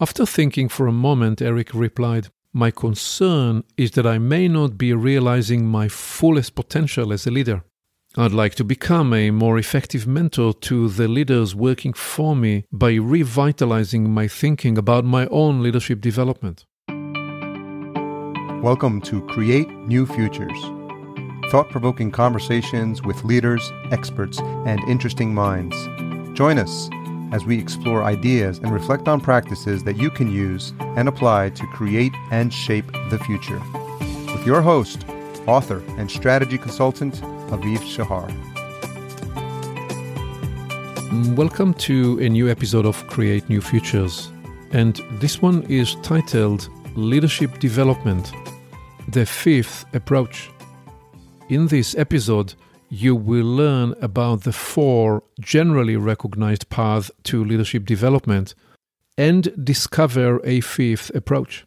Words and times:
After 0.00 0.24
thinking 0.24 0.68
for 0.68 0.86
a 0.86 0.92
moment, 0.92 1.42
Eric 1.42 1.74
replied, 1.74 2.28
My 2.52 2.70
concern 2.70 3.64
is 3.76 3.90
that 3.92 4.06
I 4.06 4.18
may 4.18 4.46
not 4.46 4.78
be 4.78 4.92
realizing 4.92 5.66
my 5.66 5.88
fullest 5.88 6.54
potential 6.54 7.12
as 7.12 7.26
a 7.26 7.32
leader. 7.32 7.64
I'd 8.16 8.32
like 8.32 8.54
to 8.56 8.64
become 8.64 9.12
a 9.12 9.32
more 9.32 9.58
effective 9.58 10.06
mentor 10.06 10.54
to 10.54 10.88
the 10.88 11.08
leaders 11.08 11.56
working 11.56 11.92
for 11.92 12.36
me 12.36 12.64
by 12.70 12.94
revitalizing 12.94 14.08
my 14.08 14.28
thinking 14.28 14.78
about 14.78 15.04
my 15.04 15.26
own 15.32 15.64
leadership 15.64 16.00
development. 16.00 16.64
Welcome 18.62 19.00
to 19.02 19.26
Create 19.26 19.68
New 19.68 20.06
Futures 20.06 20.78
thought 21.50 21.70
provoking 21.70 22.10
conversations 22.10 23.02
with 23.02 23.24
leaders, 23.24 23.72
experts, 23.90 24.38
and 24.38 24.78
interesting 24.86 25.32
minds. 25.32 25.74
Join 26.34 26.58
us 26.58 26.90
as 27.32 27.44
we 27.44 27.58
explore 27.58 28.04
ideas 28.04 28.58
and 28.58 28.72
reflect 28.72 29.08
on 29.08 29.20
practices 29.20 29.84
that 29.84 29.96
you 29.96 30.10
can 30.10 30.30
use 30.30 30.72
and 30.80 31.08
apply 31.08 31.50
to 31.50 31.66
create 31.68 32.12
and 32.30 32.52
shape 32.52 32.90
the 33.10 33.18
future. 33.18 33.60
With 34.32 34.46
your 34.46 34.62
host, 34.62 35.04
author, 35.46 35.82
and 35.98 36.10
strategy 36.10 36.58
consultant, 36.58 37.20
Aviv 37.50 37.80
Shahar. 37.82 38.28
Welcome 41.34 41.74
to 41.74 42.18
a 42.20 42.28
new 42.28 42.48
episode 42.48 42.86
of 42.86 43.06
Create 43.08 43.48
New 43.48 43.60
Futures. 43.60 44.30
And 44.72 45.00
this 45.12 45.40
one 45.40 45.62
is 45.64 45.96
titled 46.02 46.68
Leadership 46.94 47.58
Development 47.58 48.32
The 49.08 49.24
Fifth 49.24 49.84
Approach. 49.94 50.50
In 51.48 51.66
this 51.66 51.94
episode, 51.96 52.54
you 52.88 53.14
will 53.14 53.46
learn 53.46 53.94
about 54.00 54.42
the 54.42 54.52
four 54.52 55.22
generally 55.40 55.96
recognized 55.96 56.68
paths 56.68 57.10
to 57.24 57.44
leadership 57.44 57.84
development 57.84 58.54
and 59.16 59.52
discover 59.64 60.40
a 60.44 60.60
fifth 60.60 61.10
approach. 61.14 61.64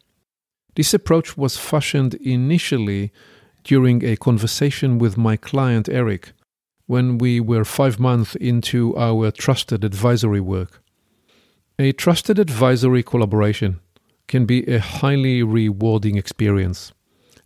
This 0.74 0.94
approach 0.94 1.36
was 1.36 1.56
fashioned 1.56 2.14
initially 2.14 3.12
during 3.62 4.04
a 4.04 4.16
conversation 4.16 4.98
with 4.98 5.16
my 5.16 5.36
client 5.36 5.88
Eric 5.88 6.32
when 6.86 7.18
we 7.18 7.40
were 7.40 7.64
five 7.64 8.00
months 8.00 8.34
into 8.36 8.96
our 8.96 9.30
trusted 9.30 9.84
advisory 9.84 10.40
work. 10.40 10.82
A 11.78 11.92
trusted 11.92 12.38
advisory 12.38 13.02
collaboration 13.02 13.80
can 14.28 14.46
be 14.46 14.64
a 14.66 14.80
highly 14.80 15.42
rewarding 15.42 16.16
experience. 16.16 16.92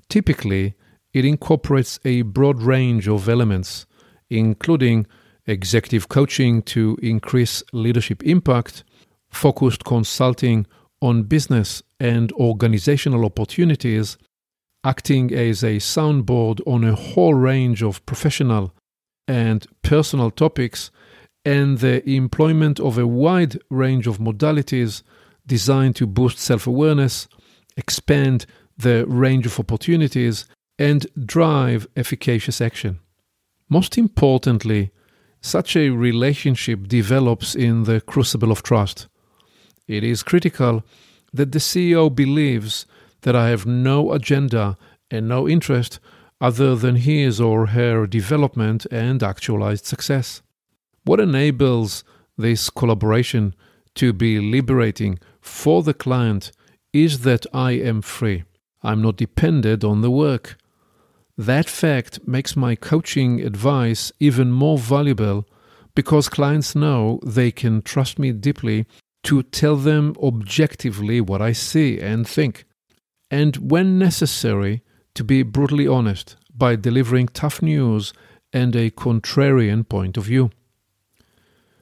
Typically, 0.09 0.75
it 1.17 1.25
incorporates 1.25 1.99
a 2.05 2.21
broad 2.21 2.61
range 2.61 3.09
of 3.09 3.27
elements, 3.27 3.87
including 4.29 5.07
executive 5.47 6.11
coaching 6.11 6.61
to 6.61 6.99
increase 7.03 7.63
leadership 7.73 8.23
impact, 8.23 8.85
focused 9.31 9.83
consulting 9.83 10.67
on 11.01 11.23
business 11.23 11.83
and 11.99 12.31
organizational 12.33 13.25
opportunities, 13.25 14.19
acting 14.85 15.33
as 15.33 15.65
a 15.65 15.77
soundboard 15.77 16.61
on 16.67 16.85
a 16.85 16.95
whole 16.95 17.33
range 17.33 17.83
of 17.83 18.05
professional 18.05 18.75
and 19.27 19.67
personal 19.81 20.31
topics, 20.31 20.91
and 21.47 21.79
the 21.79 22.07
employment 22.11 22.79
of 22.79 22.99
a 22.99 23.07
wide 23.07 23.59
range 23.71 24.07
of 24.07 24.19
modalities 24.19 25.03
designed 25.47 25.97
to 25.97 26.07
boost 26.07 26.39
self 26.39 26.67
awareness, 26.67 27.27
expand 27.79 28.45
the 28.77 29.07
range 29.07 29.47
of 29.47 29.59
opportunities, 29.59 30.45
and 30.79 31.07
drive 31.25 31.87
efficacious 31.97 32.61
action. 32.61 33.01
Most 33.69 33.99
importantly, 33.99 34.91
such 35.41 35.77
a 35.77 35.91
relationship 35.91 36.89
develops 36.89 37.55
in 37.55 37.85
the 37.85 38.01
crucible 38.01 38.53
of 38.53 38.63
trust. 38.63 39.07
It 39.87 40.03
is 40.03 40.23
critical 40.23 40.83
that 41.33 41.53
the 41.53 41.59
CEO 41.59 42.15
believes 42.15 42.87
that 43.23 43.37
I 43.37 43.49
have 43.49 43.67
no 43.67 44.13
agenda 44.13 44.77
and 45.11 45.29
no 45.29 45.49
interest 45.49 46.01
other 46.41 46.77
than 46.77 46.97
his 46.97 47.41
or 47.41 47.67
her 47.67 48.07
development 48.07 48.87
and 48.91 49.23
actualized 49.23 49.87
success. 49.87 50.43
What 51.05 51.21
enables 51.21 52.05
this 52.37 52.69
collaboration 52.69 53.55
to 53.95 54.13
be 54.13 54.39
liberating 54.39 55.19
for 55.41 55.83
the 55.83 55.95
client 55.95 56.53
is 56.93 57.21
that 57.21 57.47
I 57.55 57.73
am 57.73 58.03
free. 58.03 58.45
I'm 58.83 59.03
not 59.03 59.17
dependent 59.17 59.85
on 59.85 60.03
the 60.03 60.11
work. 60.11 60.57
That 61.39 61.69
fact 61.69 62.27
makes 62.27 62.57
my 62.57 62.77
coaching 62.77 63.41
advice 63.43 64.11
even 64.19 64.51
more 64.51 64.79
valuable 64.79 65.47
because 65.95 66.29
clients 66.29 66.75
know 66.75 67.21
they 67.25 67.51
can 67.51 67.83
trust 67.83 68.19
me 68.19 68.33
deeply 68.33 68.87
to 69.25 69.43
tell 69.43 69.77
them 69.77 70.15
objectively 70.23 71.21
what 71.21 71.43
I 71.43 71.53
see 71.53 71.99
and 71.99 72.27
think, 72.27 72.65
and 73.31 73.57
when 73.57 73.99
necessary, 73.99 74.83
to 75.15 75.25
be 75.25 75.43
brutally 75.43 75.87
honest 75.87 76.37
by 76.55 76.77
delivering 76.77 77.29
tough 77.29 77.61
news 77.61 78.13
and 78.53 78.75
a 78.77 78.91
contrarian 78.91 79.87
point 79.87 80.17
of 80.17 80.25
view. 80.25 80.51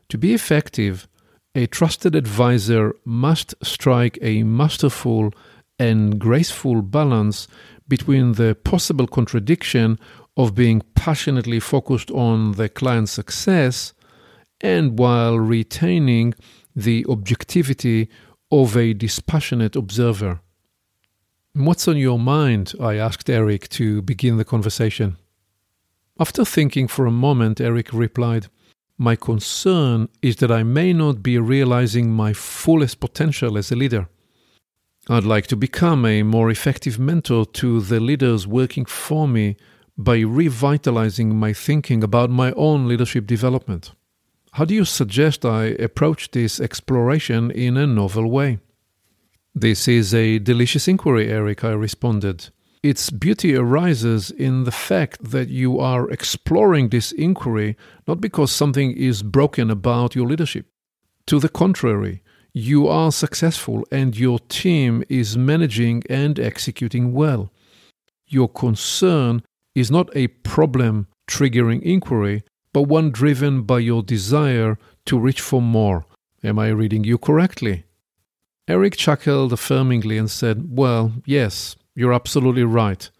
To 0.09 0.19
be 0.19 0.35
effective, 0.35 1.07
a 1.55 1.67
trusted 1.67 2.17
advisor 2.17 2.95
must 3.05 3.55
strike 3.63 4.19
a 4.21 4.43
masterful 4.43 5.33
and 5.79 6.19
graceful 6.19 6.83
balance 6.83 7.47
between 7.89 8.33
the 8.33 8.55
possible 8.55 9.07
contradiction 9.07 9.99
of 10.37 10.55
being 10.55 10.83
passionately 10.95 11.61
focused 11.61 12.11
on 12.11 12.53
the 12.53 12.69
client's 12.69 13.13
success 13.13 13.93
and 14.61 14.99
while 14.99 15.39
retaining 15.39 16.35
the 16.75 17.05
objectivity 17.09 18.09
of 18.51 18.77
a 18.77 18.95
dispassionate 18.95 19.77
observer. 19.77 20.41
What's 21.53 21.87
on 21.87 21.97
your 21.97 22.19
mind? 22.19 22.73
I 22.81 22.97
asked 22.97 23.31
Eric 23.31 23.69
to 23.71 24.03
begin 24.03 24.39
the 24.39 24.45
conversation. 24.45 25.17
After 26.19 26.45
thinking 26.45 26.89
for 26.89 27.07
a 27.07 27.13
moment, 27.13 27.61
Eric 27.61 27.93
replied, 27.93 28.47
My 28.99 29.17
concern 29.17 30.09
is 30.23 30.37
that 30.37 30.51
I 30.51 30.63
may 30.63 30.93
not 30.93 31.23
be 31.23 31.39
realizing 31.39 32.11
my 32.11 32.33
fullest 32.33 33.01
potential 33.01 33.57
as 33.59 33.71
a 33.71 33.77
leader. 33.77 34.09
I'd 35.09 35.25
like 35.25 35.47
to 35.49 35.57
become 35.57 36.07
a 36.07 36.23
more 36.23 36.51
effective 36.51 36.99
mentor 36.99 37.45
to 37.45 37.83
the 37.83 38.01
leaders 38.01 38.47
working 38.47 38.87
for 38.87 39.29
me 39.29 39.57
by 39.99 40.21
revitalizing 40.21 41.37
my 41.37 41.53
thinking 41.53 42.03
about 42.03 42.31
my 42.31 42.53
own 42.53 42.89
leadership 42.89 43.27
development. 43.27 43.93
How 44.53 44.65
do 44.65 44.75
you 44.75 44.87
suggest 44.87 45.45
I 45.45 45.65
approach 45.65 46.31
this 46.31 46.59
exploration 46.59 47.51
in 47.51 47.77
a 47.77 47.87
novel 47.87 48.31
way? 48.31 48.61
This 49.55 49.87
is 49.89 50.15
a 50.15 50.39
delicious 50.39 50.89
inquiry, 50.89 51.29
Eric, 51.31 51.65
I 51.65 51.73
responded. 51.73 52.49
Its 52.83 53.11
beauty 53.11 53.55
arises 53.55 54.31
in 54.31 54.65
the 54.65 54.73
fact 54.73 55.31
that 55.33 55.49
you 55.49 55.79
are 55.81 56.11
exploring 56.11 56.89
this 56.89 57.13
inquiry 57.13 57.77
not 58.09 58.23
because 58.23 58.51
something 58.51 58.93
is 58.93 59.23
broken 59.23 59.71
about 59.71 60.15
your 60.15 60.27
leadership. 60.27 60.67
To 61.27 61.39
the 61.39 61.51
contrary, 61.51 62.23
you 62.55 62.87
are 62.87 63.11
successful 63.11 63.85
and 63.91 64.17
your 64.17 64.39
team 64.39 65.03
is 65.09 65.37
managing 65.37 66.05
and 66.09 66.39
executing 66.39 67.13
well. 67.13 67.51
Your 68.29 68.49
concern 68.49 69.43
is 69.75 69.91
not 69.91 70.09
a 70.15 70.29
problem 70.29 71.09
triggering 71.29 71.83
inquiry, 71.83 72.45
but 72.73 72.83
one 72.83 73.11
driven 73.11 73.63
by 73.63 73.81
your 73.81 74.05
desire 74.05 74.79
to 75.07 75.19
reach 75.19 75.41
for 75.41 75.61
more. 75.61 76.07
Am 76.45 76.59
I 76.61 76.69
reading 76.69 77.03
you 77.03 77.19
correctly? 77.19 77.85
Eric 78.69 78.97
chuckled 78.97 79.53
affirmingly 79.53 80.19
and 80.19 80.31
said, 80.31 80.77
Well, 80.77 81.13
yes, 81.27 81.75
you're 81.97 82.13
absolutely 82.13 82.65
right. 82.65 83.11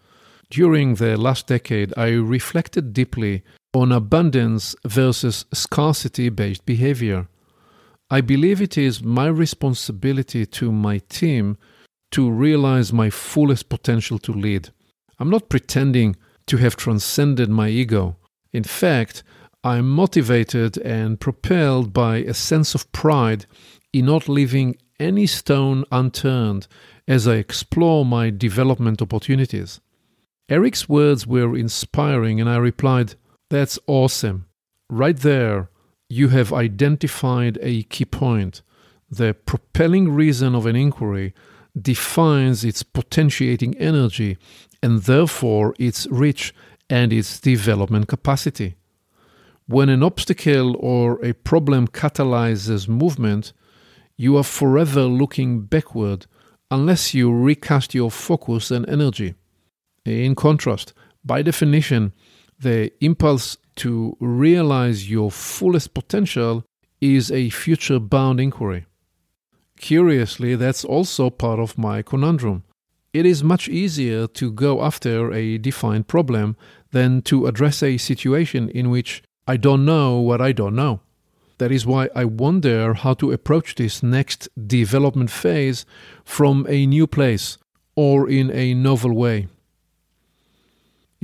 During 0.49 0.95
the 0.95 1.17
last 1.17 1.47
decade, 1.47 1.93
I 1.97 2.09
reflected 2.11 2.93
deeply 2.93 3.43
on 3.73 3.91
abundance 3.91 4.75
versus 4.85 5.45
scarcity 5.53 6.29
based 6.29 6.65
behavior. 6.65 7.27
I 8.09 8.21
believe 8.21 8.61
it 8.61 8.77
is 8.77 9.03
my 9.03 9.27
responsibility 9.27 10.45
to 10.45 10.71
my 10.71 10.99
team 11.09 11.57
to 12.11 12.29
realize 12.29 12.93
my 12.93 13.09
fullest 13.09 13.67
potential 13.67 14.19
to 14.19 14.31
lead. 14.31 14.69
I'm 15.19 15.29
not 15.29 15.49
pretending 15.49 16.15
to 16.47 16.57
have 16.57 16.75
transcended 16.75 17.49
my 17.49 17.69
ego. 17.69 18.17
In 18.53 18.63
fact, 18.63 19.23
I'm 19.63 19.89
motivated 19.89 20.77
and 20.77 21.19
propelled 21.19 21.93
by 21.93 22.17
a 22.17 22.35
sense 22.35 22.75
of 22.75 22.91
pride 22.91 23.47
in 23.91 24.05
not 24.05 24.29
leaving 24.29 24.77
any 24.99 25.25
stone 25.25 25.83
unturned 25.91 26.67
as 27.07 27.27
I 27.27 27.35
explore 27.35 28.05
my 28.05 28.29
development 28.29 29.01
opportunities. 29.01 29.81
Eric's 30.47 30.87
words 30.87 31.25
were 31.25 31.57
inspiring, 31.57 32.39
and 32.39 32.47
I 32.47 32.57
replied, 32.57 33.15
That's 33.49 33.79
awesome. 33.87 34.45
Right 34.89 35.17
there, 35.17 35.69
you 36.09 36.29
have 36.29 36.53
identified 36.53 37.57
a 37.61 37.83
key 37.83 38.05
point. 38.05 38.61
The 39.09 39.33
propelling 39.33 40.11
reason 40.11 40.55
of 40.55 40.65
an 40.65 40.75
inquiry 40.75 41.33
defines 41.79 42.63
its 42.63 42.83
potentiating 42.83 43.77
energy 43.77 44.37
and 44.81 45.03
therefore 45.03 45.73
its 45.79 46.07
reach 46.07 46.53
and 46.89 47.11
its 47.11 47.39
development 47.39 48.07
capacity. 48.07 48.75
When 49.67 49.89
an 49.89 50.03
obstacle 50.03 50.75
or 50.79 51.23
a 51.25 51.33
problem 51.33 51.87
catalyzes 51.87 52.87
movement, 52.87 53.51
you 54.15 54.37
are 54.37 54.43
forever 54.43 55.03
looking 55.03 55.61
backward 55.61 56.27
unless 56.69 57.13
you 57.13 57.33
recast 57.33 57.93
your 57.93 58.11
focus 58.11 58.69
and 58.71 58.87
energy. 58.87 59.33
In 60.05 60.35
contrast, 60.35 60.93
by 61.23 61.41
definition, 61.41 62.13
the 62.59 62.91
impulse 63.01 63.57
to 63.77 64.15
realize 64.19 65.09
your 65.09 65.31
fullest 65.31 65.93
potential 65.93 66.63
is 67.01 67.31
a 67.31 67.49
future 67.49 67.99
bound 67.99 68.39
inquiry. 68.39 68.85
Curiously, 69.77 70.55
that's 70.55 70.85
also 70.85 71.29
part 71.29 71.59
of 71.59 71.77
my 71.77 72.01
conundrum. 72.01 72.63
It 73.13 73.25
is 73.25 73.43
much 73.43 73.69
easier 73.69 74.27
to 74.27 74.51
go 74.51 74.83
after 74.83 75.31
a 75.31 75.57
defined 75.57 76.07
problem 76.07 76.55
than 76.91 77.21
to 77.23 77.47
address 77.47 77.83
a 77.83 77.97
situation 77.97 78.69
in 78.69 78.89
which 78.89 79.23
I 79.47 79.57
don't 79.57 79.85
know 79.85 80.19
what 80.19 80.41
I 80.41 80.51
don't 80.51 80.75
know. 80.75 81.01
That 81.57 81.71
is 81.71 81.85
why 81.85 82.09
I 82.13 82.25
wonder 82.25 82.93
how 82.93 83.13
to 83.15 83.31
approach 83.31 83.75
this 83.75 84.03
next 84.03 84.49
development 84.67 85.29
phase 85.29 85.85
from 86.25 86.65
a 86.67 86.85
new 86.85 87.07
place 87.07 87.57
or 87.95 88.29
in 88.29 88.51
a 88.51 88.73
novel 88.73 89.13
way. 89.13 89.47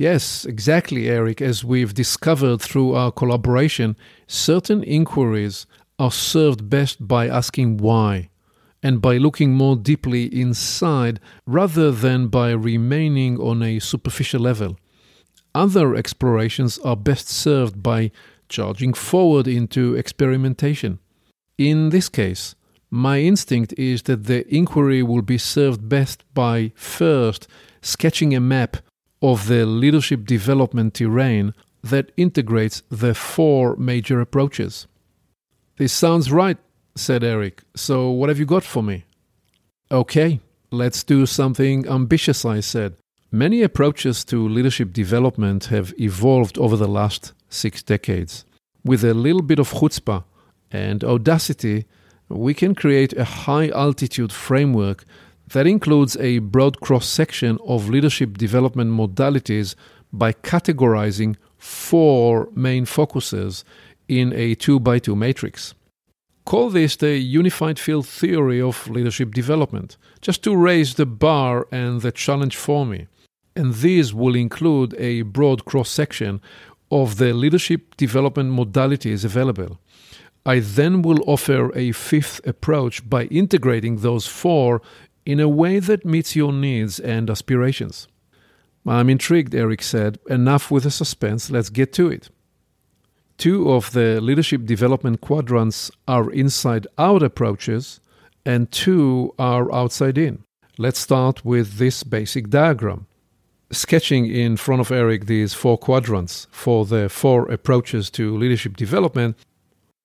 Yes, 0.02 0.44
exactly, 0.44 1.08
Eric. 1.08 1.40
As 1.40 1.62
we've 1.62 1.94
discovered 1.94 2.60
through 2.60 2.92
our 2.94 3.12
collaboration, 3.12 3.96
certain 4.26 4.82
inquiries 4.82 5.64
are 5.96 6.10
served 6.10 6.68
best 6.68 7.06
by 7.06 7.28
asking 7.28 7.76
why 7.76 8.28
and 8.82 9.00
by 9.00 9.16
looking 9.18 9.52
more 9.54 9.76
deeply 9.76 10.24
inside 10.24 11.20
rather 11.46 11.92
than 11.92 12.26
by 12.26 12.50
remaining 12.50 13.38
on 13.38 13.62
a 13.62 13.78
superficial 13.78 14.40
level. 14.40 14.76
Other 15.54 15.94
explorations 15.94 16.80
are 16.80 16.96
best 16.96 17.28
served 17.28 17.80
by 17.80 18.10
charging 18.48 18.94
forward 18.94 19.46
into 19.46 19.94
experimentation. 19.94 20.98
In 21.58 21.90
this 21.90 22.08
case, 22.08 22.56
my 22.90 23.20
instinct 23.20 23.72
is 23.78 24.02
that 24.02 24.24
the 24.24 24.52
inquiry 24.52 25.04
will 25.04 25.22
be 25.22 25.38
served 25.38 25.88
best 25.88 26.24
by 26.34 26.72
first 26.74 27.46
sketching 27.82 28.34
a 28.34 28.40
map 28.40 28.78
of 29.22 29.46
the 29.46 29.64
leadership 29.64 30.26
development 30.26 30.94
terrain 30.94 31.54
that 31.82 32.12
integrates 32.16 32.82
the 32.90 33.14
four 33.14 33.76
major 33.76 34.20
approaches. 34.20 34.86
This 35.76 35.92
sounds 35.92 36.30
right, 36.30 36.58
said 36.94 37.24
Eric. 37.24 37.62
So, 37.74 38.10
what 38.10 38.28
have 38.28 38.38
you 38.38 38.46
got 38.46 38.64
for 38.64 38.82
me? 38.82 39.04
Okay, 39.90 40.40
let's 40.70 41.02
do 41.02 41.26
something 41.26 41.86
ambitious, 41.88 42.44
I 42.44 42.60
said. 42.60 42.96
Many 43.30 43.62
approaches 43.62 44.24
to 44.26 44.46
leadership 44.46 44.92
development 44.92 45.66
have 45.66 45.94
evolved 45.98 46.58
over 46.58 46.76
the 46.76 46.88
last 46.88 47.32
six 47.48 47.82
decades. 47.82 48.44
With 48.84 49.04
a 49.04 49.14
little 49.14 49.42
bit 49.42 49.58
of 49.58 49.70
chutzpah 49.70 50.24
and 50.70 51.02
audacity, 51.02 51.86
we 52.28 52.54
can 52.54 52.74
create 52.74 53.12
a 53.14 53.24
high 53.24 53.68
altitude 53.68 54.32
framework 54.32 55.04
that 55.52 55.66
includes 55.66 56.16
a 56.16 56.38
broad 56.38 56.80
cross 56.80 57.06
section 57.06 57.58
of 57.66 57.88
leadership 57.88 58.38
development 58.38 58.90
modalities 58.90 59.74
by 60.12 60.32
categorizing 60.32 61.36
four 61.58 62.48
main 62.54 62.84
focuses 62.84 63.64
in 64.08 64.32
a 64.32 64.54
2 64.54 64.80
by 64.80 64.98
2 64.98 65.14
matrix. 65.14 65.74
Call 66.44 66.70
this 66.70 66.96
the 66.96 67.18
unified 67.18 67.78
field 67.78 68.06
theory 68.06 68.60
of 68.60 68.88
leadership 68.88 69.32
development, 69.32 69.96
just 70.20 70.42
to 70.42 70.56
raise 70.56 70.94
the 70.94 71.06
bar 71.06 71.68
and 71.70 72.00
the 72.00 72.10
challenge 72.10 72.56
for 72.56 72.84
me. 72.84 73.06
And 73.54 73.74
these 73.74 74.12
will 74.12 74.34
include 74.34 74.94
a 74.98 75.22
broad 75.22 75.64
cross 75.64 75.90
section 75.90 76.40
of 76.90 77.18
the 77.18 77.32
leadership 77.32 77.96
development 77.96 78.50
modalities 78.52 79.24
available. 79.24 79.78
I 80.44 80.58
then 80.58 81.02
will 81.02 81.22
offer 81.26 81.70
a 81.76 81.92
fifth 81.92 82.44
approach 82.44 83.08
by 83.08 83.24
integrating 83.26 83.98
those 83.98 84.26
four 84.26 84.82
in 85.24 85.40
a 85.40 85.48
way 85.48 85.78
that 85.78 86.04
meets 86.04 86.36
your 86.36 86.52
needs 86.52 86.98
and 86.98 87.30
aspirations. 87.30 88.08
I'm 88.86 89.08
intrigued, 89.08 89.54
Eric 89.54 89.82
said. 89.82 90.18
Enough 90.28 90.70
with 90.70 90.84
the 90.84 90.90
suspense, 90.90 91.50
let's 91.50 91.70
get 91.70 91.92
to 91.94 92.08
it. 92.08 92.28
Two 93.38 93.72
of 93.72 93.92
the 93.92 94.20
leadership 94.20 94.64
development 94.64 95.20
quadrants 95.20 95.90
are 96.06 96.30
inside 96.30 96.86
out 96.98 97.22
approaches, 97.22 98.00
and 98.44 98.70
two 98.70 99.34
are 99.38 99.72
outside 99.72 100.18
in. 100.18 100.44
Let's 100.78 100.98
start 100.98 101.44
with 101.44 101.78
this 101.78 102.02
basic 102.02 102.50
diagram. 102.50 103.06
Sketching 103.70 104.26
in 104.26 104.56
front 104.56 104.80
of 104.80 104.90
Eric 104.90 105.26
these 105.26 105.54
four 105.54 105.78
quadrants 105.78 106.46
for 106.50 106.84
the 106.84 107.08
four 107.08 107.50
approaches 107.50 108.10
to 108.10 108.36
leadership 108.36 108.76
development, 108.76 109.36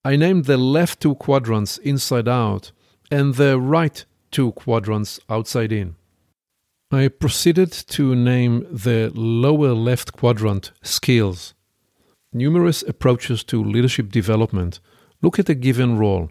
I 0.05 0.15
named 0.15 0.45
the 0.45 0.57
left 0.57 1.01
two 1.01 1.15
quadrants 1.15 1.77
inside 1.79 2.27
out 2.27 2.71
and 3.11 3.35
the 3.35 3.59
right 3.59 4.05
two 4.31 4.51
quadrants 4.53 5.19
outside 5.29 5.71
in. 5.71 5.95
I 6.91 7.09
proceeded 7.09 7.71
to 7.71 8.15
name 8.15 8.65
the 8.71 9.11
lower 9.13 9.73
left 9.73 10.13
quadrant 10.13 10.71
skills 10.81 11.53
numerous 12.33 12.83
approaches 12.83 13.43
to 13.45 13.63
leadership 13.63 14.11
development 14.11 14.79
look 15.21 15.39
at 15.39 15.49
a 15.49 15.55
given 15.55 15.97
role, 15.97 16.29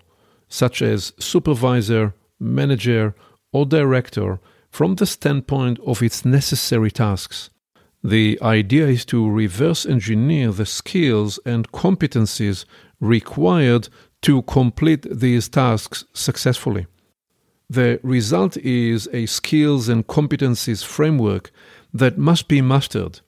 such 0.48 0.80
as 0.80 1.12
supervisor, 1.18 2.14
manager, 2.38 3.14
or 3.52 3.66
director, 3.66 4.38
from 4.70 4.94
the 4.96 5.06
standpoint 5.06 5.78
of 5.86 6.02
its 6.02 6.24
necessary 6.24 6.90
tasks. 6.90 7.50
The 8.04 8.38
idea 8.42 8.86
is 8.86 9.04
to 9.06 9.28
reverse 9.28 9.84
engineer 9.86 10.52
the 10.52 10.66
skills 10.66 11.40
and 11.44 11.72
competencies 11.72 12.64
required 13.00 13.88
to 14.22 14.42
complete 14.42 15.06
these 15.10 15.48
tasks 15.48 16.04
successfully. 16.12 16.86
The 17.68 18.00
result 18.02 18.56
is 18.58 19.08
a 19.12 19.26
skills 19.26 19.88
and 19.88 20.06
competencies 20.06 20.84
framework 20.84 21.50
that 21.92 22.18
must 22.18 22.48
be 22.48 22.60
mastered 22.60 23.20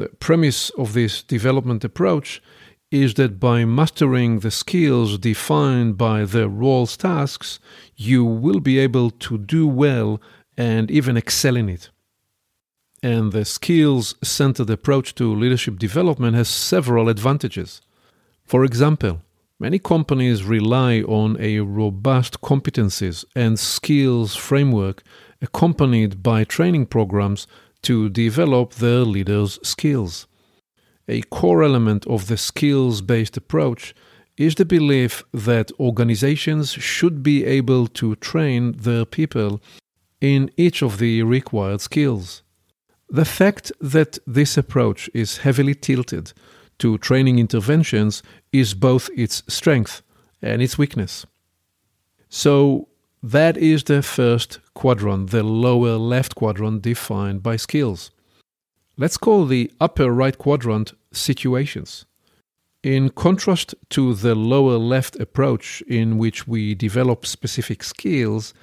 the 0.00 0.08
premise 0.08 0.70
of 0.70 0.94
this 0.94 1.22
development 1.22 1.84
approach 1.84 2.42
is 2.90 3.14
that 3.14 3.38
by 3.38 3.64
mastering 3.64 4.40
the 4.40 4.50
skills 4.50 5.18
defined 5.18 5.96
by 5.96 6.24
the 6.24 6.48
role's 6.48 6.96
tasks, 6.96 7.60
you 7.96 8.24
will 8.24 8.60
be 8.60 8.78
able 8.78 9.10
to 9.10 9.38
do 9.38 9.66
well 9.68 10.20
and 10.56 10.90
even 10.90 11.16
excel 11.16 11.56
in 11.56 11.68
it. 11.68 11.90
And 13.02 13.32
the 13.32 13.44
skills 13.44 14.14
centered 14.22 14.70
approach 14.70 15.14
to 15.16 15.34
leadership 15.34 15.78
development 15.78 16.34
has 16.34 16.48
several 16.48 17.08
advantages. 17.08 17.80
For 18.44 18.64
example, 18.64 19.20
many 19.60 19.78
companies 19.78 20.42
rely 20.42 21.02
on 21.02 21.36
a 21.38 21.60
robust 21.60 22.40
competencies 22.40 23.24
and 23.36 23.58
skills 23.58 24.34
framework 24.34 25.02
accompanied 25.42 26.22
by 26.22 26.42
training 26.42 26.86
programs 26.86 27.46
to 27.82 28.08
develop 28.08 28.74
their 28.74 29.00
leaders' 29.00 29.58
skills. 29.62 30.26
A 31.06 31.22
core 31.22 31.62
element 31.62 32.06
of 32.06 32.26
the 32.26 32.38
skills 32.38 33.02
based 33.02 33.36
approach 33.36 33.94
is 34.36 34.54
the 34.54 34.64
belief 34.64 35.22
that 35.34 35.70
organizations 35.78 36.72
should 36.72 37.22
be 37.22 37.44
able 37.44 37.86
to 37.86 38.16
train 38.16 38.72
their 38.72 39.04
people 39.04 39.60
in 40.20 40.50
each 40.56 40.82
of 40.82 40.98
the 40.98 41.22
required 41.22 41.80
skills. 41.82 42.42
The 43.10 43.24
fact 43.24 43.72
that 43.80 44.18
this 44.26 44.56
approach 44.56 45.10
is 45.12 45.38
heavily 45.38 45.74
tilted 45.74 46.32
to 46.80 46.98
training 46.98 47.38
interventions 47.38 48.22
is 48.52 48.74
both 48.74 49.08
its 49.16 49.42
strength 49.48 50.02
and 50.42 50.60
its 50.60 50.76
weakness. 50.76 51.26
So, 52.28 52.88
that 53.22 53.56
is 53.56 53.84
the 53.84 54.02
first 54.02 54.60
quadrant, 54.74 55.30
the 55.30 55.42
lower 55.42 55.96
left 55.96 56.34
quadrant 56.34 56.82
defined 56.82 57.42
by 57.42 57.56
skills. 57.56 58.10
Let's 58.96 59.18
call 59.18 59.44
the 59.44 59.70
upper 59.80 60.10
right 60.10 60.36
quadrant 60.36 60.92
situations. 61.12 62.06
In 62.82 63.10
contrast 63.10 63.74
to 63.90 64.14
the 64.14 64.34
lower 64.34 64.78
left 64.78 65.16
approach, 65.16 65.82
in 65.82 66.16
which 66.16 66.48
we 66.48 66.74
develop 66.74 67.26
specific 67.26 67.82
skills, 67.82 68.54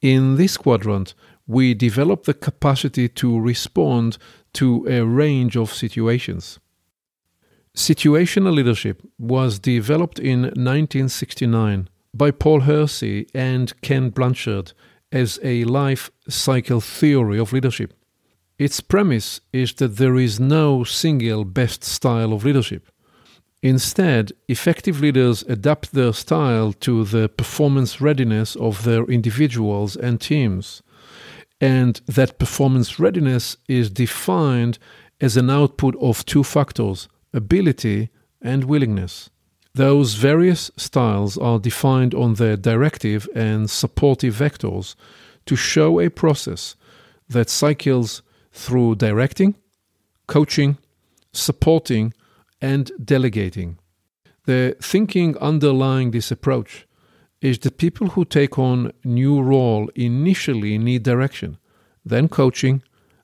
in 0.00 0.36
this 0.36 0.56
quadrant, 0.56 1.14
we 1.46 1.74
develop 1.74 2.24
the 2.24 2.34
capacity 2.34 3.08
to 3.08 3.40
respond 3.40 4.16
to 4.52 4.86
a 4.88 5.04
range 5.04 5.56
of 5.56 5.72
situations. 5.72 6.60
Situational 7.76 8.54
leadership 8.54 9.02
was 9.18 9.58
developed 9.58 10.20
in 10.20 10.42
1969 10.42 11.88
by 12.14 12.30
Paul 12.30 12.60
Hersey 12.60 13.26
and 13.34 13.80
Ken 13.80 14.10
Blanchard 14.10 14.72
as 15.10 15.40
a 15.42 15.64
life 15.64 16.08
cycle 16.28 16.80
theory 16.80 17.36
of 17.36 17.52
leadership. 17.52 17.92
Its 18.60 18.80
premise 18.80 19.40
is 19.52 19.74
that 19.74 19.96
there 19.96 20.14
is 20.14 20.38
no 20.38 20.84
single 20.84 21.44
best 21.44 21.82
style 21.82 22.32
of 22.32 22.44
leadership. 22.44 22.88
Instead, 23.60 24.30
effective 24.46 25.00
leaders 25.00 25.42
adapt 25.48 25.92
their 25.92 26.12
style 26.12 26.72
to 26.74 27.02
the 27.04 27.28
performance 27.28 28.00
readiness 28.00 28.54
of 28.54 28.84
their 28.84 29.04
individuals 29.06 29.96
and 29.96 30.20
teams. 30.20 30.80
And 31.60 32.00
that 32.06 32.38
performance 32.38 33.00
readiness 33.00 33.56
is 33.66 33.90
defined 33.90 34.78
as 35.20 35.36
an 35.36 35.50
output 35.50 35.96
of 36.00 36.24
two 36.24 36.44
factors 36.44 37.08
ability 37.34 38.08
and 38.40 38.64
willingness. 38.64 39.28
Those 39.74 40.14
various 40.14 40.70
styles 40.76 41.36
are 41.36 41.58
defined 41.58 42.14
on 42.14 42.34
their 42.34 42.56
directive 42.56 43.28
and 43.34 43.68
supportive 43.68 44.36
vectors 44.36 44.94
to 45.46 45.56
show 45.56 46.00
a 46.00 46.08
process 46.08 46.76
that 47.28 47.50
cycles 47.50 48.22
through 48.52 48.94
directing, 48.94 49.56
coaching, 50.28 50.78
supporting, 51.32 52.14
and 52.62 52.92
delegating. 53.04 53.78
The 54.46 54.76
thinking 54.80 55.36
underlying 55.38 56.12
this 56.12 56.30
approach 56.30 56.86
is 57.40 57.58
that 57.60 57.78
people 57.78 58.10
who 58.10 58.24
take 58.24 58.58
on 58.58 58.92
new 59.04 59.42
role 59.42 59.90
initially 59.94 60.78
need 60.78 61.02
direction, 61.02 61.58
then 62.04 62.28
coaching, 62.28 62.82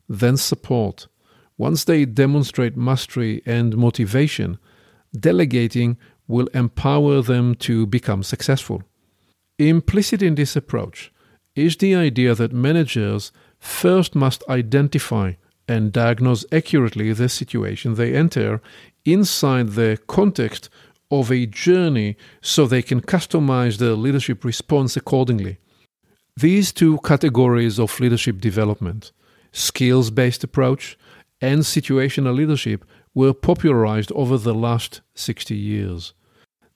then 0.09 0.37
support. 0.37 1.07
Once 1.61 1.85
they 1.85 2.07
demonstrate 2.07 2.75
mastery 2.75 3.43
and 3.45 3.77
motivation, 3.77 4.59
delegating 5.13 5.99
will 6.27 6.47
empower 6.55 7.21
them 7.21 7.55
to 7.55 7.85
become 7.87 8.23
successful. 8.23 8.83
Implicit 9.59 10.23
in 10.23 10.37
this 10.37 10.57
approach 10.57 11.13
is 11.55 11.77
the 11.77 11.95
idea 11.95 12.35
that 12.35 12.51
managers 12.51 13.31
first 13.59 14.15
must 14.15 14.43
identify 14.49 15.35
and 15.69 15.93
diagnose 15.93 16.47
accurately 16.51 17.13
the 17.13 17.29
situation 17.29 17.93
they 17.93 18.15
enter 18.15 18.63
inside 19.05 19.69
the 19.73 19.99
context 20.07 20.71
of 21.11 21.31
a 21.31 21.45
journey 21.45 22.17
so 22.41 22.65
they 22.65 22.81
can 22.81 23.03
customize 23.03 23.77
their 23.77 23.97
leadership 24.05 24.47
response 24.47 24.97
accordingly. 24.97 25.59
These 26.39 26.73
two 26.73 26.99
categories 27.05 27.79
of 27.79 28.01
leadership 28.01 28.41
development, 28.41 29.13
skills 29.53 30.11
based 30.11 30.43
approach 30.43 30.97
and 31.41 31.61
situational 31.61 32.35
leadership, 32.35 32.85
were 33.15 33.33
popularized 33.33 34.13
over 34.13 34.39
the 34.39 34.55
last 34.55 35.01
60 35.15 35.55
years. 35.55 36.15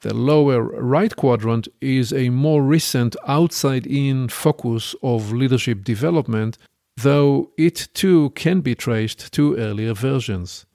The 0.01 0.15
lower 0.15 0.63
right 0.63 1.15
quadrant 1.17 1.67
is 1.81 2.13
a 2.13 2.29
more 2.29 2.63
recent 2.63 3.17
outside 3.27 3.87
in 3.87 4.29
focus 4.29 4.95
of 5.03 5.33
leadership 5.33 5.83
development, 5.83 6.59
though 6.97 7.53
it 7.57 7.89
too 7.95 8.31
can 8.31 8.61
be 8.61 8.75
traced 8.75 9.33
to 9.33 9.57
earlier 9.57 9.95
versions. 9.95 10.67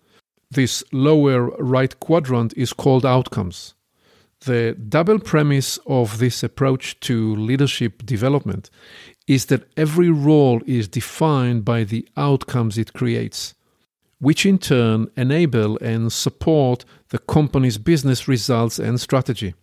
This 0.50 0.84
lower 0.92 1.52
right 1.60 2.00
quadrant 2.00 2.54
is 2.58 2.74
called 2.74 3.06
outcomes. 3.06 3.76
The 4.46 4.74
double 4.74 5.20
premise 5.20 5.78
of 5.86 6.18
this 6.18 6.42
approach 6.42 7.00
to 7.02 7.36
leadership 7.36 8.06
development 8.06 8.70
is 9.28 9.46
that 9.48 9.68
every 9.78 10.10
role 10.10 10.62
is 10.66 10.88
defined 10.88 11.66
by 11.66 11.84
the 11.84 12.08
outcomes 12.18 12.78
it 12.78 12.94
creates, 12.94 13.54
which 14.20 14.46
in 14.46 14.58
turn 14.58 15.10
enable 15.16 15.78
and 15.78 16.12
support 16.12 16.86
the 17.10 17.20
company's 17.20 17.78
business 17.78 18.28
results 18.28 18.80
and 18.80 19.00
strategy. 19.00 19.54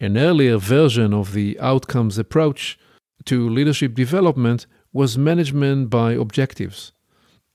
An 0.00 0.16
earlier 0.16 0.56
version 0.56 1.12
of 1.12 1.32
the 1.34 1.58
outcomes 1.60 2.16
approach 2.16 2.78
to 3.26 3.48
leadership 3.48 3.94
development 3.94 4.66
was 4.92 5.18
management 5.18 5.90
by 5.90 6.12
objectives 6.12 6.92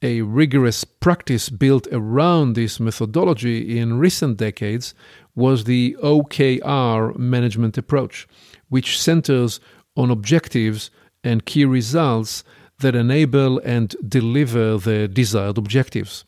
a 0.05 0.21
rigorous 0.21 0.83
practice 0.83 1.49
built 1.49 1.87
around 1.91 2.53
this 2.53 2.79
methodology 2.79 3.79
in 3.79 3.97
recent 3.97 4.37
decades 4.37 4.93
was 5.33 5.63
the 5.63 5.97
OKR 6.03 7.17
management 7.17 7.75
approach, 7.75 8.27
which 8.69 9.01
centers 9.01 9.59
on 9.95 10.11
objectives 10.11 10.91
and 11.23 11.45
key 11.45 11.65
results 11.65 12.43
that 12.79 12.95
enable 12.95 13.59
and 13.59 13.95
deliver 14.07 14.77
the 14.77 15.07
desired 15.07 15.57
objectives. 15.57 16.25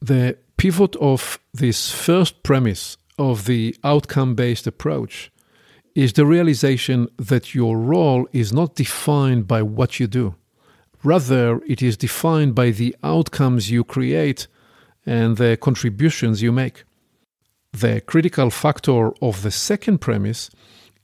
The 0.00 0.36
pivot 0.56 0.96
of 0.96 1.38
this 1.52 1.90
first 1.90 2.42
premise 2.42 2.96
of 3.18 3.46
the 3.46 3.76
outcome 3.84 4.34
based 4.34 4.66
approach 4.66 5.30
is 5.94 6.12
the 6.12 6.26
realization 6.26 7.08
that 7.16 7.54
your 7.54 7.78
role 7.78 8.28
is 8.32 8.52
not 8.52 8.74
defined 8.74 9.46
by 9.48 9.62
what 9.62 9.98
you 9.98 10.06
do 10.06 10.34
Rather, 11.06 11.60
it 11.68 11.82
is 11.82 11.96
defined 11.96 12.56
by 12.56 12.70
the 12.70 12.96
outcomes 13.04 13.70
you 13.70 13.84
create 13.84 14.48
and 15.06 15.36
the 15.36 15.56
contributions 15.56 16.42
you 16.42 16.50
make. 16.50 16.82
The 17.72 18.00
critical 18.00 18.50
factor 18.50 19.12
of 19.22 19.42
the 19.42 19.52
second 19.52 19.98
premise 19.98 20.50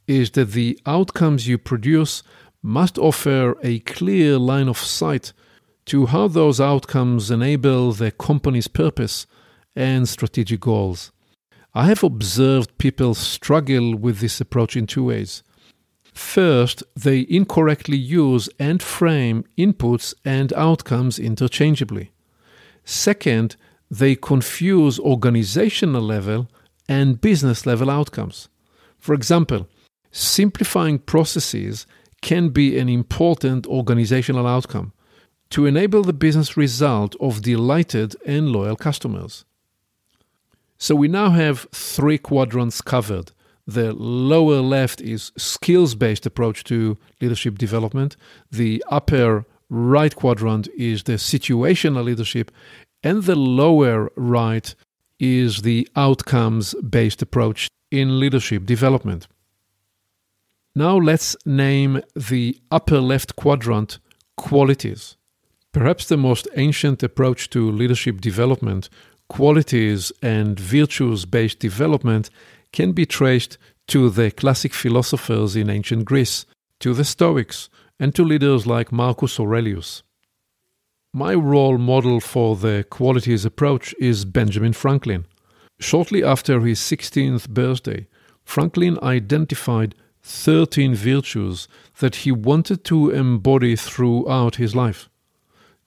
is 0.09 0.33
that 0.33 0.53
the 0.53 0.77
outcomes 0.87 1.47
you 1.47 1.57
produce 1.57 2.25
must 2.63 2.99
offer 2.99 3.57
a 3.63 3.81
clear 3.81 4.39
line 4.39 4.69
of 4.69 4.79
sight 4.79 5.33
to 5.87 6.07
how 6.07 6.29
those 6.29 6.61
outcomes 6.61 7.31
enable 7.31 7.93
the 7.93 8.11
company's 8.13 8.69
purpose 8.69 9.27
and 9.75 10.09
strategic 10.09 10.61
goals. 10.61 11.11
I 11.75 11.87
have 11.87 12.05
observed 12.05 12.79
people 12.79 13.15
struggle 13.15 13.97
with 13.97 14.21
this 14.21 14.41
approach 14.41 14.77
in 14.77 14.87
two 14.87 15.05
ways. 15.05 15.43
First, 16.13 16.83
they 16.95 17.27
incorrectly 17.29 17.97
use 17.97 18.49
and 18.59 18.83
frame 18.83 19.45
inputs 19.57 20.15
and 20.25 20.53
outcomes 20.53 21.19
interchangeably. 21.19 22.13
Second, 22.85 23.57
they 23.91 24.15
confuse 24.15 24.99
organizational 24.99 26.03
level 26.03 26.49
and 26.89 27.21
business 27.21 27.65
level 27.65 27.91
outcomes. 27.91 28.49
For 28.99 29.15
example, 29.15 29.69
simplifying 30.11 30.99
processes 30.99 31.87
can 32.23 32.49
be 32.49 32.79
an 32.79 32.89
important 32.89 33.67
organizational 33.67 34.47
outcome 34.47 34.93
to 35.51 35.67
enable 35.67 36.03
the 36.03 36.15
business 36.15 36.57
result 36.57 37.15
of 37.21 37.43
delighted 37.43 38.17
and 38.25 38.51
loyal 38.51 38.77
customers. 38.77 39.45
So 40.79 40.95
we 40.95 41.09
now 41.09 41.31
have 41.31 41.69
three 41.73 42.19
quadrants 42.19 42.81
covered 42.81 43.33
the 43.67 43.93
lower 43.93 44.61
left 44.61 45.01
is 45.01 45.33
skills 45.37 45.95
based 45.95 46.27
approach 46.27 46.65
to 46.65 46.99
leadership 47.21 47.59
development. 47.59 48.17
The 48.51 48.85
upper 48.89 49.45
right 49.69 50.15
quadrant 50.15 50.69
is 50.77 51.05
the 51.05 51.13
situational 51.13 52.05
leadership. 52.05 52.51
And 53.03 53.23
the 53.23 53.37
lower 53.37 54.11
right 54.17 54.75
is 55.19 55.63
the 55.63 55.89
outcomes 55.95 56.75
based 56.75 57.23
approach 57.23 57.69
in 57.91 58.19
leadership 58.19 58.65
development. 58.67 59.29
Now 60.75 60.97
let's 60.97 61.37
name 61.45 62.01
the 62.17 62.59
upper 62.71 62.99
left 63.01 63.37
quadrant 63.37 63.99
qualities. 64.39 65.17
Perhaps 65.73 66.07
the 66.07 66.17
most 66.17 66.49
ancient 66.57 67.03
approach 67.03 67.51
to 67.51 67.71
leadership 67.71 68.23
development, 68.23 68.89
qualities 69.29 70.13
and 70.23 70.59
virtues 70.59 71.27
based 71.27 71.59
development 71.59 72.31
can 72.73 72.93
be 72.93 73.05
traced 73.05 73.59
to 73.89 74.09
the 74.09 74.31
classic 74.31 74.73
philosophers 74.73 75.57
in 75.57 75.69
ancient 75.69 76.07
Greece, 76.07 76.47
to 76.81 76.95
the 76.95 77.05
Stoics, 77.05 77.69
and 78.01 78.15
to 78.15 78.25
leaders 78.25 78.67
like 78.67 78.91
Marcus 78.91 79.39
Aurelius. 79.39 80.03
My 81.13 81.35
role 81.35 81.77
model 81.77 82.21
for 82.21 82.57
the 82.57 82.87
qualities 82.89 83.45
approach 83.45 83.95
is 83.99 84.25
Benjamin 84.25 84.73
Franklin. 84.73 85.27
Shortly 85.79 86.25
after 86.25 86.61
his 86.61 86.79
16th 86.79 87.51
birthday, 87.51 88.07
Franklin 88.45 88.99
identified 89.03 89.95
13 90.23 90.95
virtues 90.95 91.69
that 91.99 92.17
he 92.17 92.33
wanted 92.33 92.85
to 92.85 93.11
embody 93.11 93.77
throughout 93.77 94.57
his 94.57 94.75
life. 94.75 95.09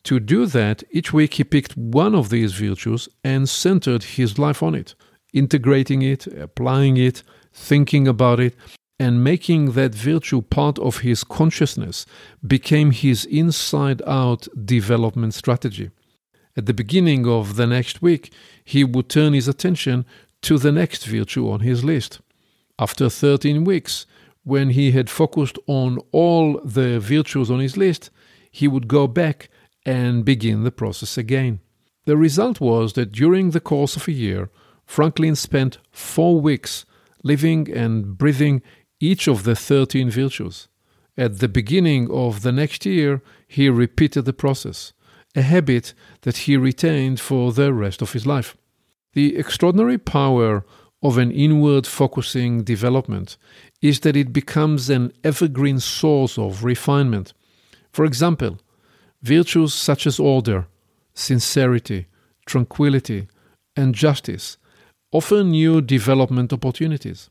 To 0.04 0.20
do 0.20 0.46
that, 0.46 0.84
each 0.92 1.12
week 1.13 1.36
he 1.36 1.44
picked 1.44 1.75
one 1.75 2.13
of 2.13 2.30
these 2.30 2.54
virtues 2.54 3.10
and 3.24 3.50
centered 3.50 4.04
his 4.04 4.38
life 4.38 4.62
on 4.62 4.75
it 4.75 4.96
integrating 5.36 6.01
it, 6.01 6.25
applying 6.27 6.98
it, 6.98 7.22
thinking 7.54 8.08
about 8.08 8.39
it, 8.39 8.56
and 8.98 9.24
making 9.24 9.74
that 9.74 9.94
virtue 9.94 10.42
part 10.42 10.80
of 10.80 11.00
his 11.00 11.24
consciousness 11.24 12.06
became 12.48 12.92
his 12.92 13.25
inside 13.25 14.01
out 14.08 14.48
development 14.65 15.34
strategy. 15.34 15.92
At 16.56 16.65
the 16.65 16.74
beginning 16.74 17.27
of 17.27 17.58
the 17.58 17.68
next 17.68 18.01
week, 18.01 18.32
he 18.63 18.86
would 18.86 19.10
turn 19.10 19.34
his 19.34 19.50
attention 19.50 20.06
to 20.44 20.58
the 20.58 20.72
next 20.72 21.06
virtue 21.06 21.50
on 21.50 21.60
his 21.60 21.84
list. 21.84 22.22
After 22.80 23.10
13 23.10 23.65
weeks, 23.65 24.06
when 24.46 24.70
he 24.70 24.92
had 24.92 25.10
focused 25.10 25.58
on 25.68 25.98
all 26.12 26.62
the 26.64 27.00
virtues 27.00 27.52
on 27.52 27.60
his 27.60 27.75
list, 27.75 28.12
he 28.50 28.68
would 28.68 28.88
go 28.88 29.08
back 29.08 29.50
and 29.86 30.24
begin 30.24 30.64
the 30.64 30.72
process 30.72 31.18
again. 31.18 31.60
The 32.06 32.16
result 32.16 32.62
was 32.62 32.94
that 32.94 33.12
during 33.12 33.52
the 33.52 33.60
course 33.60 33.96
of 33.96 34.08
a 34.08 34.12
year, 34.12 34.50
Franklin 34.86 35.36
spent 35.36 35.80
four 35.92 36.40
weeks 36.40 36.86
living 37.24 37.70
and 37.72 38.18
breathing 38.18 38.62
each 39.00 39.28
of 39.28 39.44
the 39.44 39.56
13 39.56 40.12
virtues. 40.12 40.68
At 41.18 41.40
the 41.40 41.48
beginning 41.48 42.12
of 42.12 42.44
the 42.44 42.52
next 42.52 42.86
year, 42.86 43.24
he 43.48 43.68
repeated 43.70 44.25
the 44.25 44.34
process, 44.34 44.94
a 45.36 45.42
habit 45.42 45.96
that 46.22 46.38
he 46.38 46.56
retained 46.56 47.20
for 47.20 47.52
the 47.52 47.74
rest 47.74 48.04
of 48.04 48.14
his 48.14 48.28
life. 48.28 48.56
The 49.14 49.38
extraordinary 49.38 49.98
power 49.98 50.66
of 51.02 51.18
an 51.18 51.32
inward 51.32 51.86
focusing 51.86 52.64
development 52.64 53.38
is 53.82 54.00
that 54.02 54.16
it 54.16 54.34
becomes 54.34 54.90
an 54.90 55.12
evergreen 55.24 55.80
source 55.80 56.38
of 56.38 56.64
refinement. 56.64 57.34
For 57.92 58.06
example, 58.06 58.58
virtues 59.22 59.74
such 59.74 60.08
as 60.08 60.20
order, 60.20 60.68
sincerity, 61.14 62.08
tranquility, 62.46 63.28
and 63.75 63.94
justice 63.94 64.58
offer 65.12 65.44
new 65.44 65.82
development 65.82 66.52
opportunities. 66.52 67.30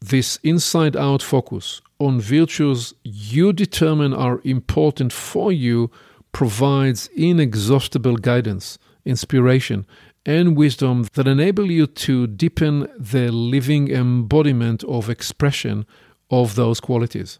This 0.00 0.38
inside 0.42 0.96
out 0.96 1.22
focus 1.22 1.80
on 1.98 2.20
virtues 2.20 2.94
you 3.02 3.52
determine 3.52 4.12
are 4.12 4.40
important 4.44 5.12
for 5.12 5.50
you 5.50 5.90
provides 6.32 7.08
inexhaustible 7.16 8.16
guidance, 8.16 8.78
inspiration, 9.04 9.86
and 10.26 10.56
wisdom 10.56 11.06
that 11.14 11.28
enable 11.28 11.70
you 11.70 11.86
to 11.86 12.26
deepen 12.26 12.88
the 12.98 13.30
living 13.30 13.88
embodiment 13.90 14.82
of 14.84 15.08
expression 15.08 15.86
of 16.30 16.56
those 16.56 16.80
qualities. 16.80 17.38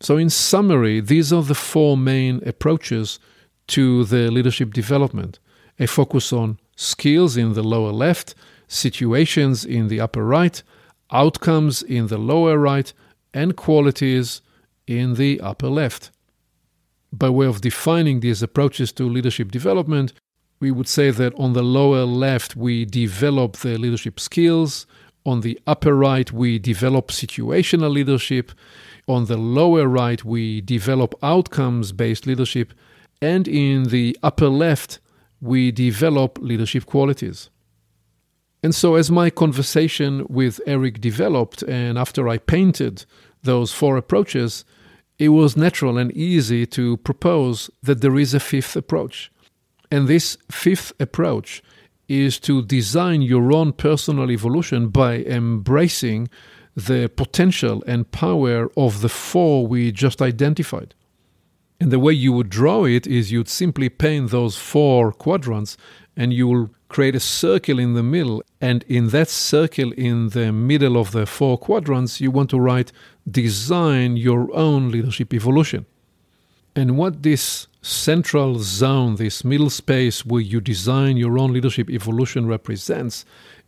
So, 0.00 0.16
in 0.16 0.30
summary, 0.30 1.00
these 1.00 1.32
are 1.32 1.42
the 1.42 1.54
four 1.54 1.96
main 1.96 2.42
approaches 2.46 3.20
to 3.68 4.04
the 4.04 4.30
leadership 4.30 4.72
development 4.72 5.38
a 5.78 5.86
focus 5.86 6.32
on 6.32 6.58
skills 6.76 7.36
in 7.36 7.54
the 7.54 7.62
lower 7.62 7.90
left, 7.90 8.34
situations 8.68 9.64
in 9.64 9.88
the 9.88 10.00
upper 10.00 10.24
right, 10.24 10.62
outcomes 11.10 11.82
in 11.82 12.06
the 12.06 12.18
lower 12.18 12.58
right, 12.58 12.92
and 13.32 13.56
qualities 13.56 14.40
in 14.86 15.14
the 15.14 15.40
upper 15.40 15.68
left. 15.68 16.10
By 17.12 17.28
way 17.28 17.46
of 17.46 17.60
defining 17.60 18.20
these 18.20 18.42
approaches 18.42 18.92
to 18.92 19.08
leadership 19.08 19.50
development, 19.50 20.12
we 20.64 20.70
would 20.70 20.88
say 20.88 21.10
that 21.10 21.34
on 21.34 21.52
the 21.52 21.62
lower 21.62 22.04
left, 22.06 22.56
we 22.56 22.86
develop 22.86 23.58
the 23.58 23.76
leadership 23.76 24.18
skills. 24.18 24.86
On 25.26 25.42
the 25.42 25.60
upper 25.66 25.94
right, 25.94 26.32
we 26.32 26.58
develop 26.58 27.08
situational 27.08 27.92
leadership. 27.92 28.50
On 29.06 29.26
the 29.26 29.36
lower 29.36 29.86
right, 29.86 30.24
we 30.24 30.62
develop 30.62 31.14
outcomes 31.22 31.92
based 31.92 32.26
leadership. 32.26 32.72
And 33.20 33.46
in 33.46 33.90
the 33.94 34.16
upper 34.22 34.48
left, 34.48 35.00
we 35.38 35.70
develop 35.70 36.38
leadership 36.40 36.86
qualities. 36.86 37.50
And 38.62 38.74
so, 38.74 38.94
as 38.94 39.10
my 39.10 39.28
conversation 39.28 40.24
with 40.30 40.62
Eric 40.66 40.98
developed, 41.02 41.60
and 41.64 41.98
after 41.98 42.26
I 42.26 42.38
painted 42.38 43.04
those 43.42 43.70
four 43.70 43.98
approaches, 43.98 44.64
it 45.18 45.28
was 45.28 45.58
natural 45.58 45.98
and 45.98 46.10
easy 46.12 46.64
to 46.78 46.96
propose 47.08 47.68
that 47.82 48.00
there 48.00 48.16
is 48.16 48.32
a 48.32 48.40
fifth 48.40 48.76
approach. 48.76 49.30
And 49.94 50.08
this 50.08 50.36
fifth 50.50 50.92
approach 50.98 51.62
is 52.08 52.40
to 52.40 52.62
design 52.62 53.22
your 53.22 53.52
own 53.52 53.72
personal 53.72 54.28
evolution 54.32 54.88
by 54.88 55.18
embracing 55.18 56.28
the 56.74 57.08
potential 57.14 57.80
and 57.86 58.10
power 58.10 58.68
of 58.76 59.02
the 59.02 59.08
four 59.08 59.68
we 59.68 59.92
just 59.92 60.20
identified. 60.20 60.96
And 61.78 61.92
the 61.92 62.00
way 62.00 62.12
you 62.12 62.32
would 62.32 62.50
draw 62.50 62.86
it 62.86 63.06
is 63.06 63.30
you'd 63.30 63.48
simply 63.48 63.88
paint 63.88 64.32
those 64.32 64.56
four 64.56 65.12
quadrants 65.12 65.76
and 66.16 66.32
you 66.32 66.48
will 66.48 66.70
create 66.88 67.14
a 67.14 67.20
circle 67.20 67.78
in 67.78 67.94
the 67.94 68.02
middle. 68.02 68.42
And 68.60 68.82
in 68.88 69.10
that 69.10 69.28
circle, 69.28 69.92
in 69.92 70.30
the 70.30 70.50
middle 70.50 70.96
of 70.96 71.12
the 71.12 71.24
four 71.24 71.56
quadrants, 71.56 72.20
you 72.20 72.32
want 72.32 72.50
to 72.50 72.58
write 72.58 72.90
design 73.30 74.16
your 74.16 74.52
own 74.56 74.90
leadership 74.90 75.32
evolution. 75.32 75.86
And 76.76 76.98
what 76.98 77.22
this 77.22 77.68
central 77.82 78.58
zone, 78.58 79.16
this 79.16 79.44
middle 79.44 79.70
space 79.70 80.24
where 80.24 80.40
you 80.40 80.60
design 80.60 81.16
your 81.16 81.38
own 81.38 81.52
leadership 81.52 81.88
evolution 81.88 82.46
represents, 82.46 83.24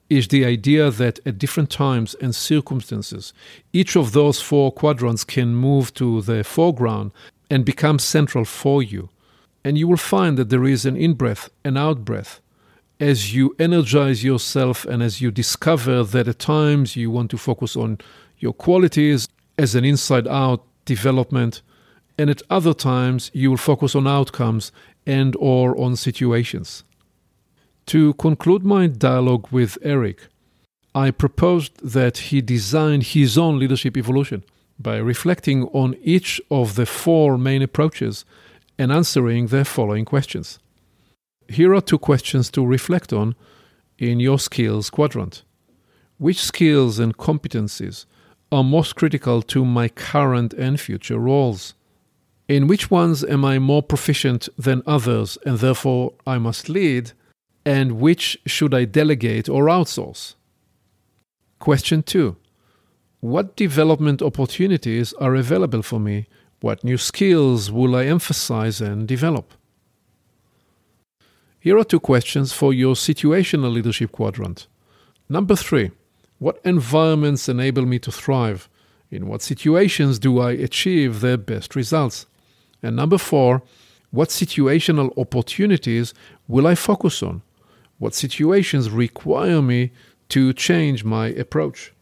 is 0.09 0.29
the 0.29 0.45
idea 0.45 0.91
that 0.91 1.21
at 1.27 1.39
different 1.39 1.71
times 1.71 2.15
and 2.21 2.35
circumstances, 2.35 3.33
each 3.73 3.97
of 3.97 4.13
those 4.13 4.41
four 4.41 4.73
quadrants 4.73 5.25
can 5.25 5.55
move 5.55 5.93
to 5.95 6.21
the 6.23 6.43
foreground 6.45 7.13
and 7.51 7.65
become 7.65 7.99
central 7.99 8.45
for 8.45 8.83
you. 8.83 9.09
And 9.65 9.77
you 9.77 9.89
will 9.89 9.97
find 9.97 10.37
that 10.39 10.49
there 10.49 10.65
is 10.65 10.87
an 10.87 10.97
in 10.97 11.15
breath, 11.15 11.51
an 11.65 11.77
out 11.77 12.05
breath. 12.05 12.41
As 12.99 13.35
you 13.35 13.55
energize 13.59 14.25
yourself 14.25 14.85
and 14.85 15.03
as 15.03 15.21
you 15.21 15.31
discover 15.31 16.03
that 16.03 16.29
at 16.29 16.39
times 16.39 16.97
you 16.97 17.11
want 17.11 17.31
to 17.33 17.39
focus 17.39 17.77
on 17.77 17.99
your 18.39 18.53
qualities 18.53 19.29
as 19.59 19.75
an 19.75 19.85
inside 19.85 20.27
out 20.29 20.65
development, 20.85 21.63
and 22.19 22.31
at 22.31 22.43
other 22.51 22.75
times 22.75 23.31
you 23.35 23.51
will 23.51 23.57
focus 23.57 23.95
on 23.95 24.07
outcomes 24.07 24.73
and 25.07 25.37
or 25.39 25.79
on 25.79 25.97
situations. 25.97 26.85
To 27.87 28.15
conclude 28.15 28.65
my 28.65 28.87
dialogue 28.87 29.49
with 29.51 29.79
Eric, 29.83 30.29
I 30.95 31.11
proposed 31.11 31.79
that 31.93 32.19
he 32.19 32.41
design 32.41 33.01
his 33.03 33.37
own 33.37 33.59
leadership 33.59 33.97
evolution 33.97 34.43
by 34.79 34.97
reflecting 34.97 35.65
on 35.69 35.97
each 36.03 36.41
of 36.51 36.75
the 36.75 36.87
four 36.87 37.39
main 37.39 37.63
approaches 37.63 38.25
and 38.79 38.93
answering 38.93 39.47
the 39.49 39.65
following 39.65 40.05
questions. 40.05 40.59
Here 41.49 41.75
are 41.75 41.81
two 41.81 41.99
questions 41.99 42.51
to 42.51 42.67
reflect 42.67 43.13
on 43.13 43.35
in 43.99 44.21
your 44.21 44.39
skills 44.39 44.91
quadrant. 44.91 45.43
Which 46.19 46.43
skills 46.43 46.99
and 46.99 47.17
competencies 47.17 48.07
are 48.51 48.65
most 48.65 48.97
critical 48.97 49.43
to 49.43 49.65
my 49.65 49.89
current 49.89 50.55
and 50.55 50.81
future 50.81 51.19
roles? 51.19 51.75
In 52.49 52.69
which 52.69 52.91
ones 52.91 53.25
am 53.25 53.45
I 53.45 53.59
more 53.59 53.83
proficient 53.83 54.49
than 54.57 54.83
others 54.87 55.37
and 55.45 55.59
therefore 55.59 56.15
I 56.27 56.39
must 56.39 56.69
lead? 56.69 57.13
And 57.65 58.01
which 58.01 58.39
should 58.47 58.73
I 58.73 58.85
delegate 58.85 59.49
or 59.49 59.65
outsource? 59.65 60.35
Question 61.59 62.03
2 62.03 62.37
what 63.21 63.57
development 63.57 64.23
opportunities 64.23 65.13
are 65.15 65.35
available 65.35 65.83
for 65.83 65.99
me? 65.99 66.27
What 66.61 66.85
new 66.85 66.97
skills 66.97 67.73
will 67.73 67.97
I 67.97 68.05
emphasize 68.05 68.81
and 68.81 69.09
develop? 69.09 69.53
Here 71.59 71.77
are 71.77 71.83
two 71.83 71.99
questions 71.99 72.53
for 72.53 72.73
your 72.73 72.95
situational 72.95 73.73
leadership 73.73 74.13
quadrant. 74.13 74.69
Number 75.29 75.57
three, 75.57 75.91
what 76.39 76.61
environments 76.65 77.49
enable 77.49 77.85
me 77.85 77.99
to 78.01 78.13
thrive? 78.13 78.69
In 79.11 79.27
what 79.27 79.43
situations 79.43 80.21
do 80.21 80.39
I 80.39 80.53
achieve 80.53 81.21
the 81.21 81.37
best 81.37 81.75
results? 81.75 82.27
And 82.83 82.97
number 82.97 83.19
four, 83.19 83.63
what 84.11 84.29
situational 84.29 85.17
opportunities 85.19 86.15
will 86.49 86.67
I 86.67 86.75
focus 86.75 87.23
on? 87.23 87.43
What 87.99 88.15
situations 88.15 88.91
require 88.91 89.63
me 89.63 89.93
to 90.29 90.53
change 90.53 91.05
my 91.05 91.29
approach? 91.29 91.93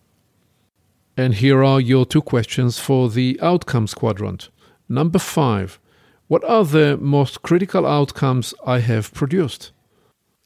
And 1.16 1.34
here 1.34 1.62
are 1.62 1.80
your 1.80 2.04
two 2.04 2.22
questions 2.22 2.78
for 2.78 3.08
the 3.08 3.38
outcomes 3.40 3.94
quadrant. 3.94 4.48
Number 4.88 5.18
five, 5.18 5.78
what 6.26 6.42
are 6.44 6.64
the 6.64 6.96
most 6.96 7.42
critical 7.42 7.86
outcomes 7.86 8.54
I 8.66 8.80
have 8.80 9.14
produced? 9.14 9.72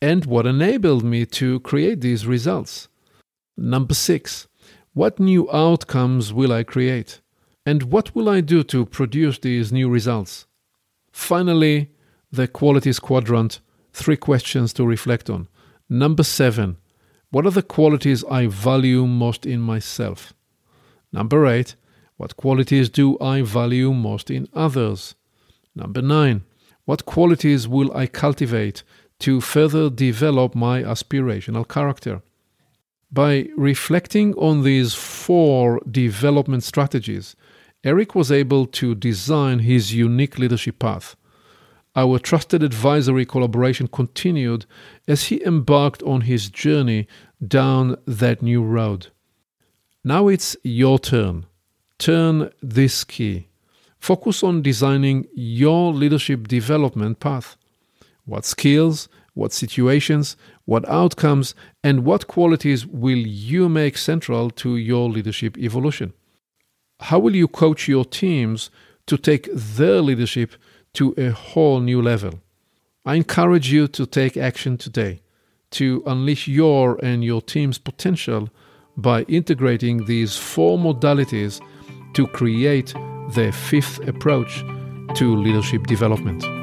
And 0.03 0.27
what 0.27 0.47
enabled 0.47 1.05
me 1.05 1.25
to 1.27 1.61
create 1.61 2.01
these 2.01 2.27
results? 2.27 2.88
Number 3.57 3.95
six, 3.95 4.47
what 4.93 5.19
new 5.19 5.51
outcomes 5.51 6.33
will 6.33 6.53
I 6.53 6.62
create? 6.62 7.21
And 7.68 7.83
what 7.92 8.14
will 8.14 8.31
I 8.31 8.40
do 8.40 8.62
to 8.62 8.87
produce 8.87 9.38
these 9.38 9.70
new 9.70 9.90
results? 9.90 10.46
Finally, 11.12 11.90
the 12.33 12.48
qualities 12.48 12.98
quadrant, 12.98 13.61
three 13.92 14.16
questions 14.16 14.72
to 14.72 14.87
reflect 14.87 15.28
on. 15.28 15.48
Number 15.87 16.22
seven, 16.22 16.78
what 17.31 17.44
are 17.44 17.50
the 17.50 17.62
qualities 17.76 18.24
I 18.24 18.46
value 18.46 19.07
most 19.07 19.44
in 19.44 19.61
myself? 19.61 20.33
Number 21.12 21.46
eight, 21.46 21.76
what 22.16 22.38
qualities 22.38 22.88
do 22.88 23.18
I 23.20 23.42
value 23.42 23.92
most 23.92 24.31
in 24.31 24.48
others? 24.54 25.14
Number 25.74 26.00
nine, 26.00 26.44
what 26.87 27.04
qualities 27.04 27.68
will 27.68 27.94
I 27.94 28.07
cultivate 28.07 28.83
to 29.18 29.42
further 29.42 29.90
develop 29.90 30.54
my 30.54 30.83
aspirational 30.83 31.68
character? 31.68 32.22
By 33.12 33.48
reflecting 33.59 34.33
on 34.37 34.64
these 34.64 34.94
four 34.94 35.81
development 35.90 36.62
strategies, 36.62 37.37
Eric 37.85 38.14
was 38.14 38.33
able 38.33 38.67
to 38.67 38.95
design 38.95 39.61
his 39.61 39.95
unique 39.95 40.38
leadership 40.38 40.79
path. 40.81 41.14
Our 41.95 42.19
trusted 42.19 42.62
advisory 42.62 43.25
collaboration 43.25 43.87
continued 43.87 44.67
as 45.07 45.25
he 45.25 45.45
embarked 45.45 46.03
on 46.03 46.23
his 46.23 46.51
journey 46.51 47.07
down 47.47 47.97
that 48.07 48.43
new 48.43 48.62
road. 48.62 49.09
Now 50.05 50.29
it's 50.29 50.57
your 50.64 50.99
turn. 50.99 51.47
Turn 51.99 52.51
this 52.62 53.05
key. 53.05 53.49
Focus 53.99 54.43
on 54.43 54.62
designing 54.62 55.27
your 55.35 55.93
leadership 55.93 56.49
development 56.49 57.21
path. 57.21 57.57
What 58.25 58.45
skills, 58.45 59.09
what 59.35 59.53
situations, 59.53 60.37
what 60.64 60.88
outcomes, 60.88 61.55
and 61.83 62.05
what 62.05 62.27
qualities 62.27 62.87
will 62.87 63.19
you 63.19 63.69
make 63.69 63.97
central 63.97 64.51
to 64.51 64.77
your 64.77 65.09
leadership 65.09 65.57
evolution? 65.57 66.12
How 67.00 67.18
will 67.18 67.37
you 67.37 67.48
coach 67.48 67.88
your 67.88 68.04
teams 68.04 68.70
to 69.06 69.16
take 69.16 69.48
their 69.52 70.00
leadership 70.00 70.52
to 70.94 71.14
a 71.16 71.30
whole 71.30 71.80
new 71.80 72.02
level? 72.02 72.40
I 73.04 73.14
encourage 73.14 73.72
you 73.72 73.88
to 73.88 74.04
take 74.04 74.37
action 74.37 74.76
today 74.76 75.22
to 75.70 76.02
unleash 76.06 76.48
your 76.48 76.98
and 77.02 77.22
your 77.22 77.42
team's 77.42 77.78
potential 77.78 78.48
by 78.96 79.22
integrating 79.22 80.06
these 80.06 80.37
four 80.37 80.78
modalities 80.78 81.61
to 82.14 82.26
create 82.26 82.92
the 83.34 83.52
fifth 83.52 84.06
approach 84.08 84.64
to 85.14 85.37
leadership 85.37 85.87
development. 85.87 86.58